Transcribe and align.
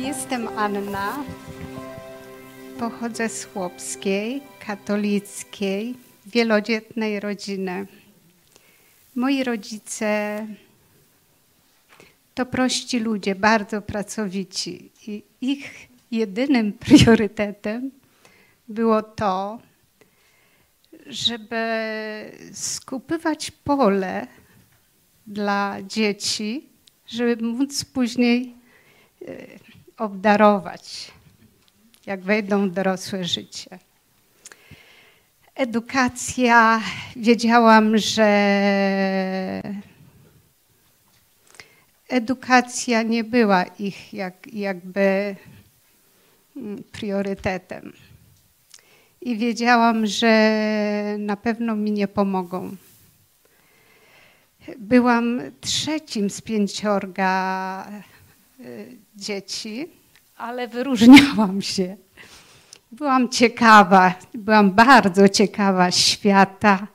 Jestem 0.00 0.48
Anna. 0.48 1.24
Pochodzę 2.78 3.28
z 3.28 3.44
chłopskiej, 3.44 4.42
katolickiej, 4.66 5.94
wielodzietnej 6.26 7.20
rodziny. 7.20 7.86
Moi 9.14 9.44
rodzice 9.44 10.46
to 12.34 12.46
prości 12.46 12.98
ludzie, 12.98 13.34
bardzo 13.34 13.82
pracowici. 13.82 14.90
I 15.06 15.22
ich 15.40 15.88
jedynym 16.10 16.72
priorytetem 16.86 17.90
było 18.68 19.02
to, 19.02 19.58
żeby 21.06 21.62
skupywać 22.52 23.50
pole 23.50 24.26
dla 25.26 25.76
dzieci, 25.82 26.68
żeby 27.06 27.42
móc 27.42 27.84
później 27.84 28.54
e, 29.28 29.70
obdarować, 30.00 31.12
jak 32.06 32.20
wejdą 32.20 32.68
w 32.68 32.72
dorosłe 32.72 33.24
życie. 33.24 33.78
Edukacja, 35.54 36.80
wiedziałam, 37.16 37.98
że 37.98 38.30
edukacja 42.08 43.02
nie 43.02 43.24
była 43.24 43.64
ich 43.64 44.14
jak, 44.14 44.46
jakby 44.52 45.36
mm, 46.56 46.82
priorytetem. 46.92 47.92
I 49.20 49.36
wiedziałam, 49.36 50.06
że 50.06 51.16
na 51.18 51.36
pewno 51.36 51.76
mi 51.76 51.92
nie 51.92 52.08
pomogą. 52.08 52.76
Byłam 54.78 55.40
trzecim 55.60 56.30
z 56.30 56.40
pięciorga 56.40 57.86
y, 58.60 58.96
dzieci, 59.20 59.88
ale 60.36 60.68
wyróżniałam 60.68 61.62
się. 61.62 61.96
Byłam 62.92 63.28
ciekawa, 63.28 64.14
byłam 64.34 64.70
bardzo 64.70 65.28
ciekawa 65.28 65.90
świata 65.90 66.86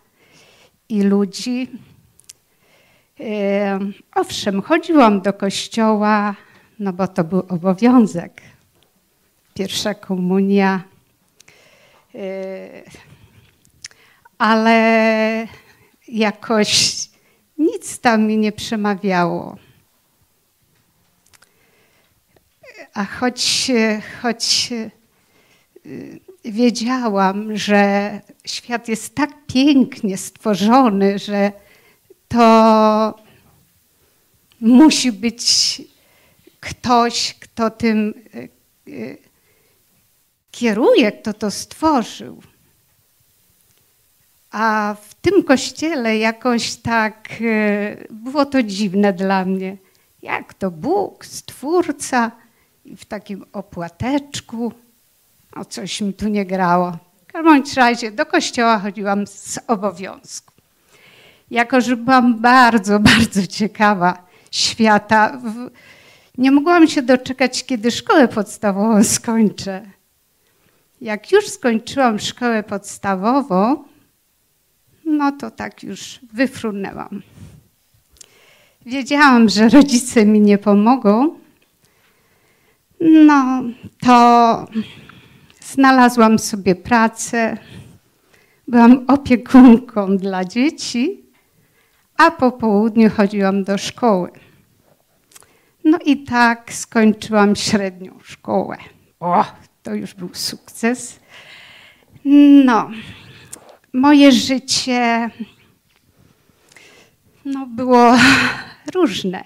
i 0.89 1.01
ludzi. 1.01 1.67
Owszem, 4.15 4.61
chodziłam 4.61 5.21
do 5.21 5.33
kościoła, 5.33 6.35
no 6.79 6.93
bo 6.93 7.07
to 7.07 7.23
był 7.23 7.39
obowiązek. 7.49 8.41
Pierwsza 9.53 9.93
komunia. 9.93 10.83
Ale 14.37 15.47
jakoś 16.07 16.95
nic 17.57 17.99
tam 17.99 18.27
mi 18.27 18.37
nie 18.37 18.51
przemawiało. 18.51 19.57
A 22.95 23.05
choć, 23.05 23.71
choć 24.21 24.69
y, 25.85 26.19
wiedziałam, 26.45 27.57
że 27.57 28.21
świat 28.45 28.87
jest 28.87 29.15
tak 29.15 29.45
pięknie 29.47 30.17
stworzony, 30.17 31.19
że 31.19 31.51
to 32.27 33.19
musi 34.61 35.11
być 35.11 35.81
ktoś, 36.59 37.35
kto 37.39 37.69
tym 37.69 38.13
kieruje, 40.51 41.11
kto 41.11 41.33
to 41.33 41.51
stworzył. 41.51 42.41
A 44.51 44.95
w 45.01 45.13
tym 45.13 45.43
kościele 45.43 46.17
jakoś 46.17 46.75
tak 46.75 47.29
było 48.09 48.45
to 48.45 48.63
dziwne 48.63 49.13
dla 49.13 49.45
mnie. 49.45 49.77
Jak 50.21 50.53
to 50.53 50.71
Bóg, 50.71 51.25
Stwórca 51.25 52.44
w 52.97 53.05
takim 53.05 53.45
opłateczku. 53.53 54.73
O 55.55 55.65
coś 55.65 56.01
mi 56.01 56.13
tu 56.13 56.27
nie 56.27 56.45
grało. 56.45 56.97
W 57.27 57.31
każdym 57.31 57.63
razie 57.75 58.11
do 58.11 58.25
kościoła 58.25 58.79
chodziłam 58.79 59.27
z 59.27 59.59
obowiązku. 59.67 60.53
Jako, 61.51 61.81
że 61.81 61.97
byłam 61.97 62.41
bardzo, 62.41 62.99
bardzo 63.15 63.47
ciekawa 63.47 64.25
świata, 64.51 65.41
nie 66.37 66.51
mogłam 66.51 66.87
się 66.87 67.01
doczekać, 67.01 67.65
kiedy 67.65 67.91
szkołę 67.91 68.27
podstawową 68.27 69.03
skończę. 69.03 69.85
Jak 71.01 71.31
już 71.31 71.47
skończyłam 71.47 72.19
szkołę 72.19 72.63
podstawową, 72.63 73.83
no 75.05 75.31
to 75.31 75.51
tak 75.51 75.83
już 75.83 76.19
wyfrunęłam. 76.33 77.21
Wiedziałam, 78.85 79.49
że 79.49 79.69
rodzice 79.69 80.25
mi 80.25 80.41
nie 80.41 80.57
pomogą. 80.57 81.39
No 82.99 83.63
to 83.99 84.67
znalazłam 85.61 86.39
sobie 86.39 86.75
pracę. 86.75 87.57
Byłam 88.67 89.05
opiekunką 89.07 90.17
dla 90.17 90.45
dzieci, 90.45 91.23
a 92.17 92.31
po 92.31 92.51
południu 92.51 93.09
chodziłam 93.09 93.63
do 93.63 93.77
szkoły. 93.77 94.31
No 95.83 95.97
i 96.05 96.23
tak 96.23 96.73
skończyłam 96.73 97.55
średnią 97.55 98.19
szkołę. 98.23 98.77
O, 99.19 99.45
to 99.83 99.93
już 99.93 100.13
był 100.13 100.29
sukces. 100.33 101.19
No, 102.65 102.91
moje 103.93 104.31
życie 104.31 105.29
no, 107.45 107.65
było 107.65 108.13
różne. 108.93 109.43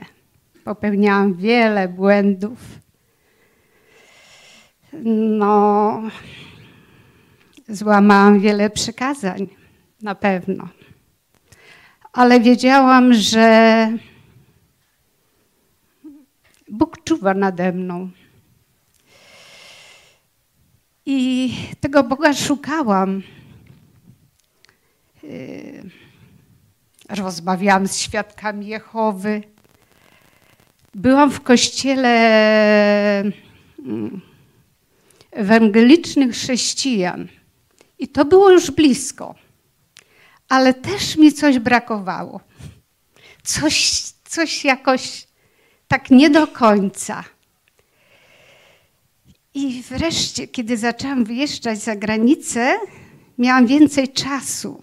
Popełniałam 0.63 1.33
wiele 1.33 1.87
błędów. 1.87 2.59
No, 4.93 6.01
złamałam 7.67 8.39
wiele 8.39 8.69
przykazań, 8.69 9.47
na 10.01 10.15
pewno. 10.15 10.67
Ale 12.13 12.39
wiedziałam, 12.39 13.13
że 13.13 13.87
Bóg 16.69 17.03
czuwa 17.03 17.33
nade 17.33 17.71
mną. 17.71 18.09
I 21.05 21.53
tego 21.79 22.03
Boga 22.03 22.33
szukałam. 22.33 23.21
Y, 25.23 25.89
rozmawiałam 27.09 27.87
z 27.87 27.97
świadkami 27.97 28.67
Jehowy. 28.67 29.43
Byłam 30.95 31.31
w 31.31 31.41
kościele 31.41 32.09
mm, 33.85 34.21
ewangelicznych 35.31 36.31
chrześcijan 36.31 37.27
i 37.99 38.07
to 38.07 38.25
było 38.25 38.51
już 38.51 38.71
blisko, 38.71 39.35
ale 40.49 40.73
też 40.73 41.17
mi 41.17 41.33
coś 41.33 41.59
brakowało. 41.59 42.41
Coś, 43.43 44.01
coś 44.25 44.65
jakoś 44.65 45.27
tak 45.87 46.11
nie 46.11 46.29
do 46.29 46.47
końca. 46.47 47.23
I 49.53 49.83
wreszcie, 49.89 50.47
kiedy 50.47 50.77
zaczęłam 50.77 51.25
wyjeżdżać 51.25 51.79
za 51.79 51.95
granicę, 51.95 52.79
miałam 53.37 53.67
więcej 53.67 54.13
czasu, 54.13 54.81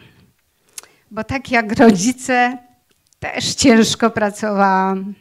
bo 1.11 1.25
tak 1.25 1.51
jak 1.51 1.79
rodzice, 1.79 2.59
też 3.19 3.55
ciężko 3.55 4.11
pracowałam. 4.11 5.15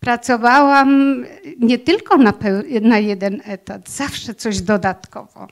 Pracowałam 0.00 1.24
nie 1.58 1.78
tylko 1.78 2.16
na, 2.16 2.32
na 2.80 2.98
jeden 2.98 3.42
etat, 3.44 3.90
zawsze 3.90 4.34
coś 4.34 4.60
dodatkowo. 4.60 5.48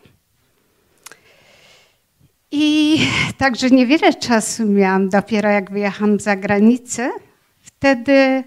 I 2.51 2.99
także 3.39 3.71
niewiele 3.71 4.15
czasu 4.15 4.67
miałam, 4.67 5.09
dopiero 5.09 5.51
jak 5.51 5.71
wyjechałam 5.71 6.21
za 6.21 6.37
granicę. 6.37 7.11
Wtedy 7.59 8.45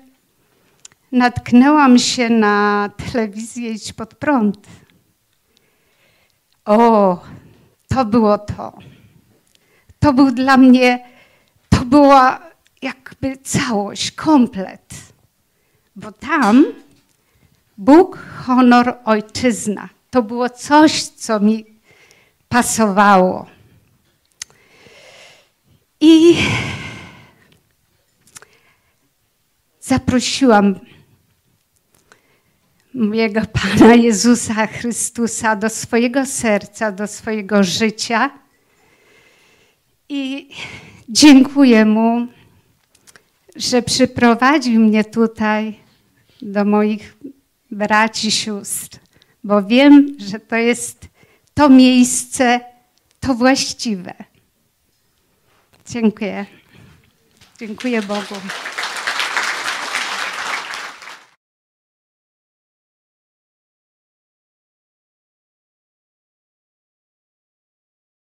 natknęłam 1.11 1.99
się 1.99 2.29
na 2.29 2.89
telewizję 2.97 3.71
Idź 3.71 3.93
pod 3.93 4.15
prąd. 4.15 4.67
O, 6.65 7.19
to 7.87 8.05
było 8.05 8.37
to. 8.37 8.73
To 9.99 10.13
był 10.13 10.31
dla 10.31 10.57
mnie, 10.57 11.05
to 11.69 11.85
była 11.85 12.39
jakby 12.81 13.37
całość, 13.37 14.11
komplet. 14.11 15.10
Bo 16.01 16.11
tam 16.11 16.65
Bóg, 17.77 18.17
honor, 18.45 18.97
ojczyzna. 19.05 19.89
To 20.09 20.23
było 20.23 20.49
coś, 20.49 21.03
co 21.03 21.39
mi 21.39 21.65
pasowało. 22.49 23.45
I 25.99 26.35
zaprosiłam 29.81 30.79
mojego 32.93 33.41
Pana 33.53 33.95
Jezusa 33.95 34.67
Chrystusa 34.67 35.55
do 35.55 35.69
swojego 35.69 36.25
serca, 36.25 36.91
do 36.91 37.07
swojego 37.07 37.63
życia. 37.63 38.29
I 40.09 40.49
dziękuję 41.09 41.85
Mu, 41.85 42.27
że 43.55 43.81
przyprowadził 43.81 44.81
mnie 44.81 45.03
tutaj 45.03 45.80
do 46.41 46.65
moich 46.65 47.17
braci, 47.71 48.31
sióstr, 48.31 48.99
bo 49.43 49.63
wiem, 49.63 50.15
że 50.19 50.39
to 50.39 50.55
jest 50.55 51.07
to 51.53 51.69
miejsce, 51.69 52.59
to 53.19 53.33
właściwe. 53.33 54.13
Dziękuję. 55.89 56.45
Dziękuję 57.59 58.01
Bogu. 58.01 58.35